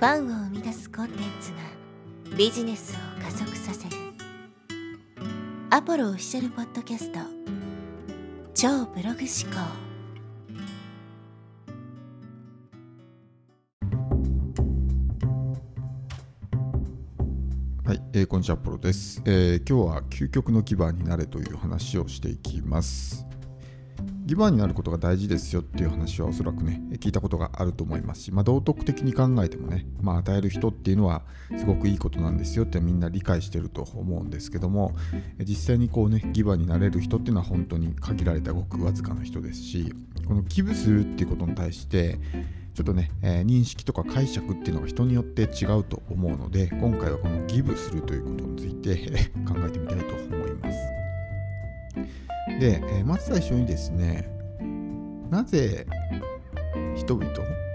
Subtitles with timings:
[0.00, 1.58] ファンを生み出すコンテンツが
[2.34, 3.96] ビジネスを加速させる。
[5.68, 7.18] アポロオフィシャルポッドキャスト。
[8.54, 9.58] 超ブログ思考。
[17.86, 23.26] はい、えー、こんにちは、アポロです、えー、今日は究極のギバーになれという話をしていきます。
[24.30, 31.22] ギバーになることが大事ですよっていう話はおそらくね、聞いたことがあると思いますし、まあ、道徳的に考えてもね、まあ、与える人っていうのは
[31.58, 34.94] すごくいいことなんですよってみんな理解してると思うんですけども、
[35.40, 39.92] 実際にこうね、ギバーになれる人っていうのは本当に限られたごくわずかな人ですし、
[40.28, 42.20] この寄付するっていうことに対して、
[42.74, 51.09] ちょっとね、えー、認識とか解釈っていうのが人によって違うと思うので、今回はこのギブするということについて考えてみたいと思います。
[52.58, 54.28] で、え、まず最初にですね
[55.30, 55.86] なぜ
[56.96, 57.32] 人々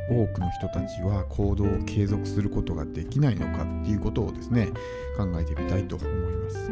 [0.10, 4.68] 多くの人たちは行動を継続することができないのかっていうことをですね
[5.18, 6.72] 考えてみたいと思います。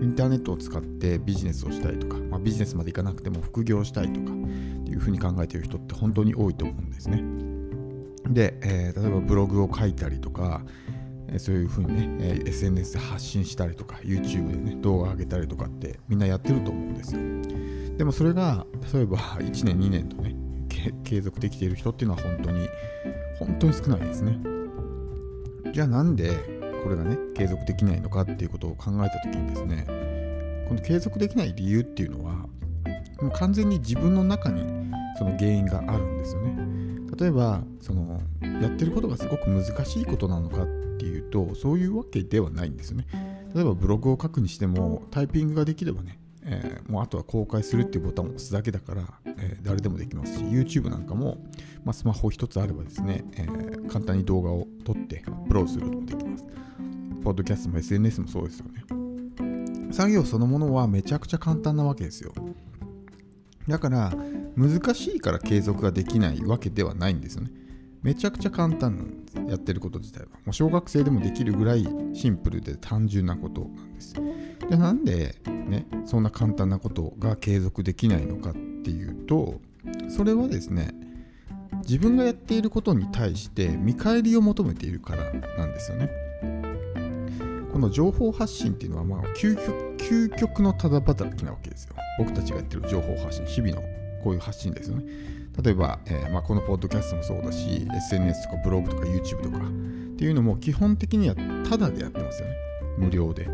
[0.00, 7.22] インターネットを使ってビジネスをしたいとか、まあ、ビジネスまでいかなくても副業したいとかっていうふうに考えている人って本当に多いと思うんですね。
[8.28, 10.62] で、えー、例えばブログを書いたりとか
[11.36, 17.20] そういうふうにね、SNS で発信したりとか、YouTube でね、動画上げたりとかってみんなやってると思うんですよ。
[17.98, 20.34] でもそれが、例えば1年、2年とね、
[21.04, 22.68] 継続できている人っていうのは本当に、
[23.38, 24.38] 本当に少ないですね。
[25.72, 26.30] じゃあなんで
[26.82, 29.84] これがね、継続できないのかっていうことを考えたときにですね、
[30.68, 32.34] この継続できない理由っていうのは、
[33.20, 34.62] もう完全に自分の中に
[35.18, 36.67] その原因があるんですよね。
[37.18, 38.20] 例えば、その、
[38.62, 40.66] やってることがすごく難しいことなのかっ
[40.98, 43.06] ていうとそういうわけではないんですよね。
[43.54, 51.38] 例えばブログを書くにしてもタイピングができればね、えー、もうあとは公開するっていうボタンを押すだけだから、えー、誰でもできますし YouTube なんかも、
[51.84, 56.44] まあ、スマホ一つあればですね、えー、簡単に動画を撮ってアップロードすることもできます。
[57.24, 58.84] ポッドキャストも SNS もそうですよね。
[59.92, 62.32] 作業そのものはめちゃくちゃ簡単なわけですよ。
[63.68, 64.12] だから
[64.56, 67.50] 難しいから継続ができないわけではないんですよね。
[68.02, 69.38] めちゃくちゃ簡単なんです。
[69.50, 70.26] やってること自体は。
[70.44, 74.14] もう小学生でもできるぐらいシンプルで単純なことなんです。
[74.70, 79.60] でなんでねそんな簡単なことが継続できないのかっていうと
[80.08, 80.90] それはですね
[81.78, 85.24] 自分がやっていることに対して見返りを求めているから
[85.56, 86.10] なんですよね。
[87.72, 91.94] この情報発信っていうのはまあ究極究極のただ働きなわけですよ。
[92.18, 93.82] 僕たちがやってる情報発信日々の
[94.22, 95.04] こういう発信ですよね。
[95.62, 99.60] 例えば、えー、まあ、このポッドキャストもそうだし SNS とかブログとか YouTube とかっ
[100.16, 101.34] ていうのも基本的には
[101.68, 102.54] タダでやってますよね。
[102.98, 103.48] 無料で。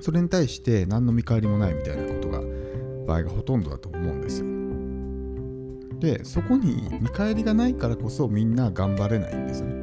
[0.00, 2.40] それに対して何の見返りもないみたいなことが
[3.06, 4.54] 場合がほとんどだと思うんですよ。
[6.00, 9.74] でそこに見返りがないからこそみんな頑張れないんですよね。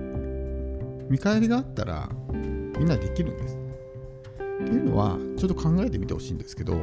[1.09, 3.57] 見返りがあったらみんなできるんです。
[4.61, 6.75] っていうのはちょっと考えてみてほしいんですけど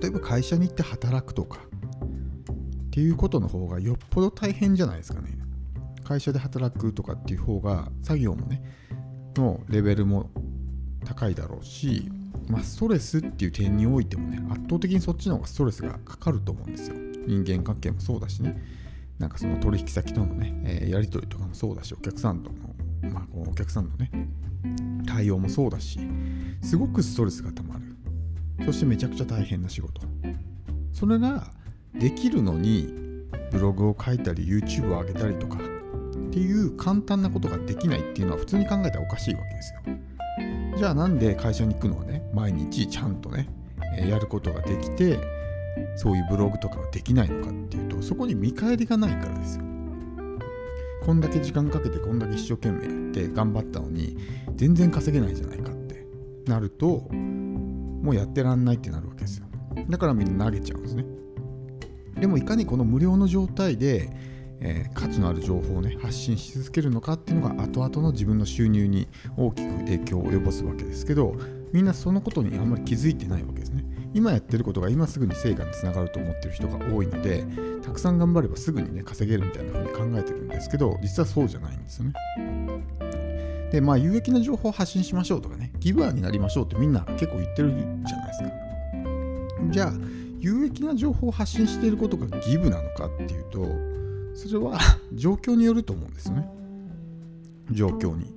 [0.00, 5.38] 例えば会社に行って働くとかっていうことの方がよっぽど大変じゃないですかね。
[6.04, 8.62] 会社で働くとかっていう方が作業もね、
[9.36, 10.30] のレベルも
[11.04, 12.10] 高いだろうし、
[12.48, 16.96] まあ、ストレスっていう点においてもね、圧倒的にそっちの方がストレスがかかると思うんですよ。
[17.26, 18.60] 人間関係もそうだしね、
[19.18, 24.10] なんかその取引先とのね、え、やり取りとかもそうだし、お客さんとの、まあ、お客さんのね、
[25.06, 26.00] 対応もそうだし、
[26.62, 27.91] すごくストレスがたまる。
[28.64, 30.02] そしてめちゃくちゃ大変な仕事。
[30.92, 31.50] それが
[31.94, 32.92] できるのに
[33.50, 35.60] ブログを書いたり YouTube を上げたりとかっ
[36.30, 39.80] ていう簡単なことができないっていうのは普通に考えたらおかしいわけですよ。
[40.78, 43.48] じゃあなんで会社に行くのはね毎日ちゃんとね
[43.96, 45.18] やることができて
[45.96, 49.64] そういうブログとかはできないのかっていうとそこに見返りがないからですよ。
[51.04, 54.16] こんだけ時間かけてこんだけ一生懸命やって頑張ったのに
[54.54, 56.06] 全然稼げないじゃないかって
[56.46, 57.08] なると
[58.02, 59.46] もうやってらんないってなるわけですよ。
[59.88, 61.04] だからみんな投げちゃうんですね。
[62.20, 64.10] でもいかにこの無料の状態で、
[64.60, 71.34] えー、価値のある情報をね発信し続けるのかっていうのが後々の自分の収入に大きく影響を及ぼすわけですけど
[71.72, 73.84] みんなそのことにあんまり気づいてないわけですね
[74.14, 77.44] 今やってることが今すぐに成果につながると思ってる人が多いので
[77.82, 83.21] たくさん頑張ればすぐにね稼げるみたいな風に考えてるんですけど実はそうじゃないんですよね
[83.72, 88.50] でまあ有益な情報を発信しましょうとかねギブアーになりましょうってみんな結構言ってるじゃないですか。
[89.70, 89.92] じゃあ
[90.38, 93.64] 有益な情報を発信していることがギブなのかっていうと
[94.34, 94.78] それは
[95.14, 96.48] 状況によると思うんですよね。
[97.70, 98.34] 状況に。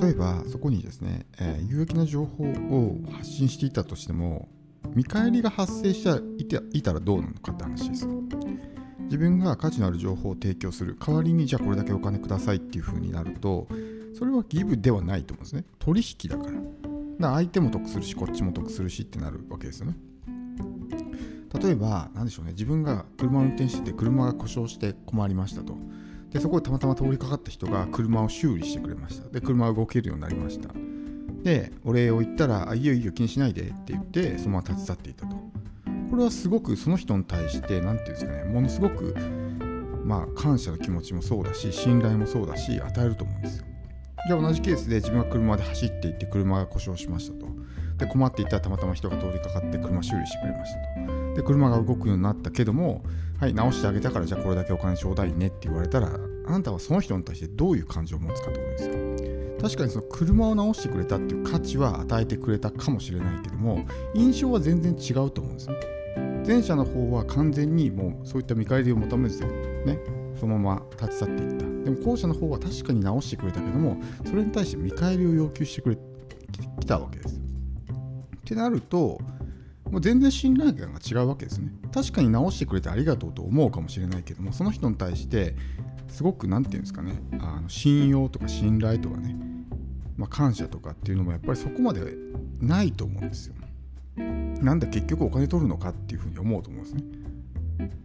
[0.00, 4.48] 例えばそこにですね、えー、有益な情報を発信していたとしても
[4.94, 6.22] 見返りが発生して
[6.72, 8.06] いたらどうなのかって話です
[9.10, 10.96] 自分が価値のある情報を提供する。
[11.04, 13.66] 代わりにじゃあこれだけお金くださいっていう風になると
[14.16, 15.64] それはギブではないと思うんですね。
[15.80, 16.52] 取引だから。
[16.52, 16.62] だか
[17.18, 19.96] ら相手も得するしこっちも得するしってなるわけですよね。
[21.60, 22.52] 例えば何でしょうね。
[22.52, 25.76] 自分が車を運転してて車が故障して困りましたと。
[26.30, 29.28] でそこでたまたま通りかかった人が車を修理してくれました。
[29.28, 30.68] で車が動けるようになりました。
[31.42, 35.39] でお礼を言ったら「あいいよいいよ気にしないで」って言ってそのまま立ち去っていたと。
[36.10, 39.14] これはすごくその人に対して何て言うんですかねものすごく
[40.04, 43.66] まあ感謝の気持ちもそうだし信頼もそうだし与えると思うんですよ。
[44.26, 47.46] じゃあ同じケースで自分が車で走っていって車が故障しましたと。
[47.96, 50.78] で困っていたらたまたま人が通りかかって車修理してくれました
[51.12, 51.34] と。
[51.34, 53.04] で車が動くようになったけども
[53.38, 59.60] はい直してあげたからじゃあこれだけお金ちょうだいねって言われたらあなたはその人に対してどういう感情を持つかってことですよ。
[59.60, 63.84] 確かにその車を直してくれたっていう価値は与えてくれたかもしれないけども
[64.14, 65.74] 印象は全然違うと思うんですね
[66.46, 69.42] 前者の方は完全にもうそういった見返りを求めず
[69.84, 69.98] ね
[70.38, 71.66] そのまま立ち去っていった。
[71.84, 75.98] でも後者の方は確かに直してくれたけどもそれに対して見返りを要求してくれ
[76.80, 77.36] きたわけです。
[77.36, 77.40] っ
[78.44, 79.20] てなると
[79.90, 81.72] もう全然信頼感が違うわけですね。
[81.92, 85.54] 確かに直してくれてありがとうと思うかもしれないけどもその人に対して
[86.08, 89.36] すごく何て言うんですかねあの信用とか信頼とかね、
[90.16, 92.14] まあ、感謝とかっていうのもやっぱりそこまで
[92.60, 93.54] ないと思うんですよ。
[94.62, 97.20] なんだ結局お金取るのかっていうふうに思うと思うんですね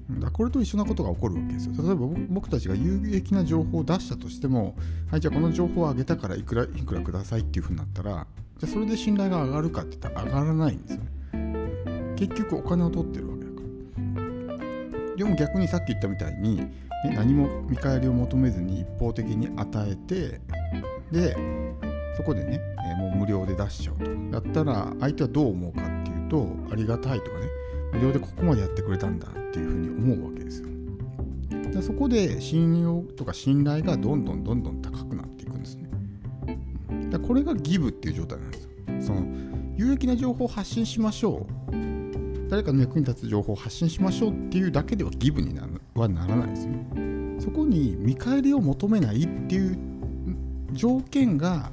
[0.10, 1.74] だこれと一緒なことが起こるわけですよ。
[1.78, 4.76] 例えば僕たちが有益な情報を出したとしても、
[5.10, 8.28] はい、じゃあこの情報をあげたからいくらいくらくださいっていうふうになったら、
[8.60, 12.16] じゃあそれで信頼が上がるかって言ったら上がらないんですよね。
[12.16, 15.16] 結局お金を取ってるわけだから。
[15.16, 16.72] でも逆にさっき言ったみたいに、ね、
[17.16, 20.40] 何も見返りを求めずに一方的に与えて、
[21.12, 21.36] で、
[22.16, 24.06] そこでね、えー、もう無料で出しちゃうと。
[24.06, 27.48] やったら相手はどう思うかっていうと、ありがたいとかね、
[27.94, 30.68] 無料でここまでやってくれたんだっていうふうに思うわけですよ。
[31.72, 35.90] でそこで信用とか信頼がどんどんどんどん高くなっていくんですね。
[37.10, 38.70] でこれがギブっていう状態なんですよ。
[39.02, 39.26] その
[39.76, 42.50] 有益な情報を発信しましょう。
[42.50, 47.42] 誰かの役に立つ情報を発信しましょうっていうだけではギブになはならないですよね。
[47.42, 49.78] そこに見返りを求めないっていう
[50.72, 51.72] 条件が、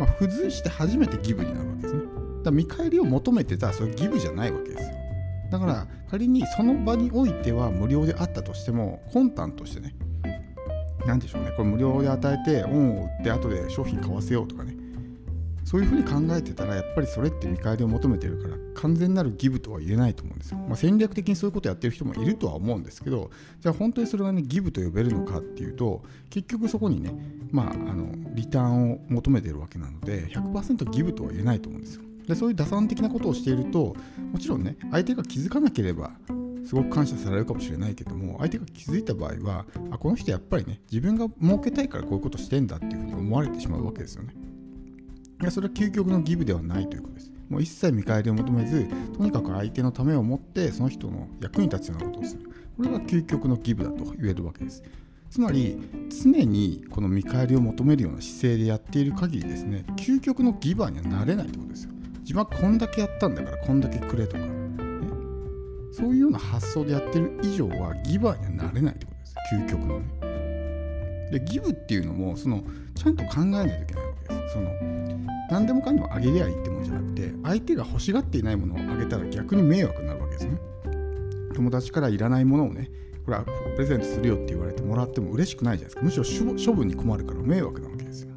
[0.00, 2.00] まあ、付随して初めてギブになるわけですね。
[2.00, 2.10] だか
[2.46, 4.88] ら見返りを求めてたらそれギブじゃないわけですよ。
[5.50, 9.94] だから仮にその場においては無料であったとしても魂胆としてね
[11.04, 14.74] 何でしょうねこれ無料で与えて恩を売って後で商品買わせようとかね
[15.64, 20.58] そういうふうに考えてたらやっぱりそれって見返りを求めてるから完全なるギブとは言えないと思うんですよ。
[20.58, 23.30] まあ、戦略的にそういうことやってる人もいるとは思うんですけど
[23.60, 27.12] じゃあ本当にそれがねギブと呼べるのかっていうと結局そこにね
[27.50, 32.02] まああのリターンを求めてるわけなので100%ギブとは言えないと思うんですよ。
[32.26, 33.96] でそういう打算的なことをしていると
[34.32, 36.12] もちろんね相手が気づかなければ
[36.64, 44.34] すごく感謝されるかもしれないけども相手が気づいた場合はあこの人やっぱりね自分が儲けたいからこういうことしてんだっていうふうに思われてしまうわけですよね。
[45.44, 47.32] やそれは究極のギブではないということです。
[47.48, 52.44] もう一切見返りを求めずとにかく相手のためを持ってその人の役に立つようなことをする。
[52.76, 54.82] これが究極のギブだと言えるわけです。
[55.30, 55.78] つまり
[56.10, 61.90] 常にこの見返りを求めるような姿勢でやっている限りですね究極のギバーにはなれないってことですよ。
[62.20, 64.48] 自分はこんだけやったんだからこんだけくれとか、ね、
[65.92, 70.19] そういうような発想でやってる以上はギバーにはなれないってことです究極のね
[71.30, 72.64] でギブっていうのもその
[72.94, 74.54] ちゃんと考えないといけないわけです。
[74.54, 74.70] その
[75.50, 80.58] 何でもかんでもあげりゃいいってもんじゃなくて相手が欲しがっていないものをあげたら逆に迷惑になるわけですね。
[81.54, 82.90] 友達からいらないものをね
[83.24, 86.22] これはプレゼントするよって言われてもらっても嬉しくないじゃないですか。
[86.22, 88.30] むしろ処分に困るから迷惑なわけですよ。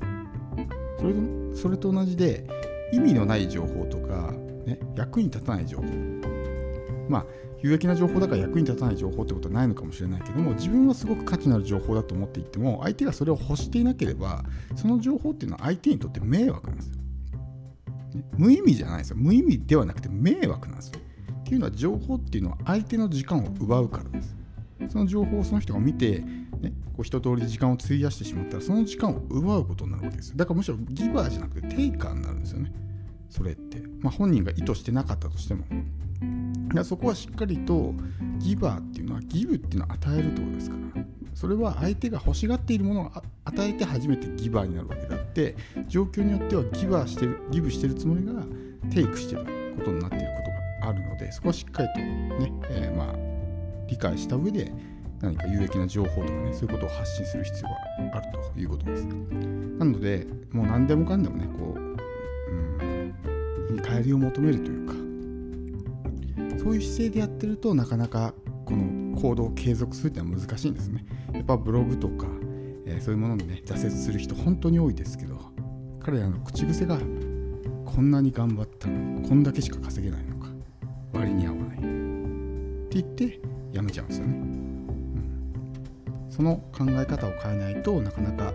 [1.00, 1.13] それ
[1.56, 2.48] それと同じで
[2.91, 4.34] 意味のない情報とか、
[4.65, 5.84] ね、役に立たない情報。
[7.10, 7.25] まあ
[7.62, 14.43] 有益な情報だから役に立たない情報ってことはないのかもしれないけども自分はすごく価値のある情報だと思っていても相手がそれを欲していなければ
[14.75, 17.01] その情報っていうのは相手にとって迷惑なんですよ、ね、
[18.38, 19.15] 無意味じゃないですよ。
[19.17, 21.00] 無意味ではなくて迷惑なんですよ。
[21.41, 24.36] っていうのは情報っていうのは相手の時間を奪うからです。
[24.89, 30.36] その情報をその人が見て、ね、こう一通り時間を費やしてしまったらその時間を奪うことになるわけですよ。
[30.38, 32.72] だからむしろギバーじゃなくてテイカーになるんですよね。
[33.29, 35.65] それって、まあ、本人が意図してなかったとしても。
[36.84, 37.94] そこはしっかりと
[38.39, 41.03] ギバーっていうのはギブっていうのは与えるってことですから。
[41.34, 43.12] それは相手が欲しがっているものを
[43.46, 45.56] 与えて初めてギバーになるわけであって
[45.88, 48.44] 状況によってはギバーしてるギブしてるつもりが
[48.92, 49.46] テイクしてる
[49.77, 50.44] ことになっているこ
[50.82, 53.15] とがあるのでそこはしっかりとね、えー、まあ
[53.88, 54.72] 理解した上で
[55.22, 57.70] 何か有益な情報とかねそういうことを発信する必要
[58.10, 59.06] があるということです。
[59.06, 64.94] なのでもう何でもかんでもねこう、うん、見返りを求めるというか
[66.63, 68.34] そういう姿勢でやってるとなかなか
[68.65, 71.05] この行動を継続するっていうのは難しいんですね。
[71.34, 72.25] やっぱブログとか、
[72.86, 75.38] えー、そういうものにね挫折する人本当に多いですけど
[76.00, 76.98] 彼らの口癖が
[77.86, 80.48] こんなに頑張ったのにこんだけしか稼げないのか
[81.12, 81.77] 割に合わない。
[81.77, 81.82] っ
[82.89, 83.41] て言って
[83.74, 88.53] やめちゃうんですよね、うん、その考え方を変えないとなかなか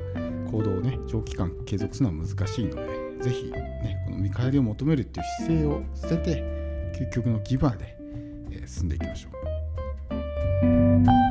[0.51, 2.83] 行動をね長期間継続するのは難しいので
[3.21, 6.59] 是非ねこの見返りを求めるっていう姿勢を捨てて
[6.99, 7.98] 究極のギバーで、
[8.69, 11.28] 進んでいきましょう。